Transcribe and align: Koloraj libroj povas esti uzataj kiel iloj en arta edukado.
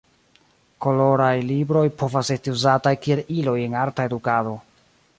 Koloraj 0.85 1.35
libroj 1.51 1.85
povas 2.01 2.33
esti 2.39 2.57
uzataj 2.57 2.97
kiel 3.05 3.25
iloj 3.39 3.57
en 3.69 3.81
arta 3.87 4.11
edukado. 4.11 4.61